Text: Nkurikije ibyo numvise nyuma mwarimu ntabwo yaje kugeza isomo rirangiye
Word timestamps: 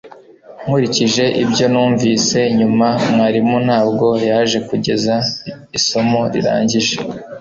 Nkurikije 0.63 1.23
ibyo 1.43 1.65
numvise 1.73 2.39
nyuma 2.59 2.87
mwarimu 3.11 3.57
ntabwo 3.67 4.07
yaje 4.27 4.57
kugeza 4.67 5.15
isomo 5.77 6.19
rirangiye 6.33 6.93